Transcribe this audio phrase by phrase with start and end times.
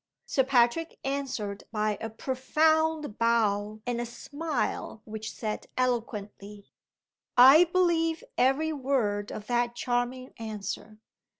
[0.25, 6.71] Sir Patrick answered by a profound bow and a smile which said, eloquently,
[7.37, 10.97] "I believe every word of that charming answer.